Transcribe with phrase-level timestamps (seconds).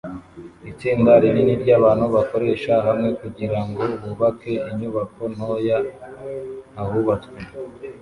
[0.71, 5.77] itsinda rinini ryabantu bakorera hamwe kugirango bubake inyubako ntoya
[6.81, 7.37] ahubatswe